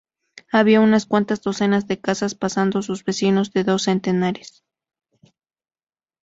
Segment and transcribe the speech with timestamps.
[0.51, 4.63] Había unas cuantas docenas de casas, pasando sus vecinos de dos centenares.